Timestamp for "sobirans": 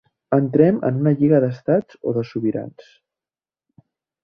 2.33-2.91